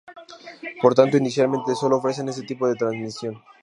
Por 0.81 0.95
tanto, 0.95 1.15
inicialmente 1.17 1.75
solo 1.75 1.97
ofrecen 1.97 2.27
este 2.27 2.41
tipo 2.41 2.67
de 2.67 2.73
transmisión. 2.73 3.39